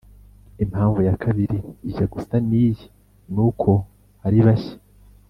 Impamvu 0.63 0.99
ya 1.07 1.15
kabiri 1.23 1.57
ijya 1.89 2.05
gusa 2.13 2.35
n’iyi 2.47 2.83
ni 3.33 3.39
uko 3.47 3.71
aribashya 4.25 4.75